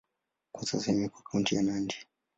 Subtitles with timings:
[0.51, 1.95] Kwa sasa imekuwa kaunti ya Nandi.